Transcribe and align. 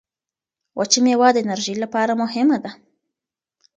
وچه 0.77 0.99
مېوه 1.03 1.29
د 1.33 1.37
انرژۍ 1.43 1.75
لپاره 1.83 2.19
مهمه 2.21 2.57
ده. 2.63 2.71